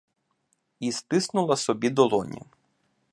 І 0.79 0.91
стиснули 0.91 1.57
собі 1.57 1.89
долоні. 1.89 2.41